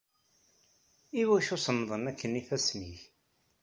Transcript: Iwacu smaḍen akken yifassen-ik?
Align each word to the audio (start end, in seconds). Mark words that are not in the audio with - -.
Iwacu 1.21 1.57
smaḍen 1.65 2.09
akken 2.11 2.37
yifassen-ik? 2.39 3.01